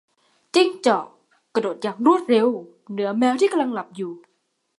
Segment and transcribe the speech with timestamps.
[0.53, 1.05] จิ้งจอก
[1.55, 2.47] กระโดดอย่างรวดเร็ว
[2.91, 4.13] เหนือแมวที่กำลังหลับอยู่